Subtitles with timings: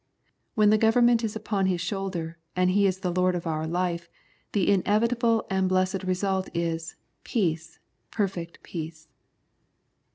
[0.55, 3.67] When the gover ment is upon His shoulder, and He is the Lord of our
[3.67, 4.09] life,
[4.51, 6.95] the inevitable and blessed result is"
[7.33, 7.77] peace,
[8.09, 9.09] perfect peace."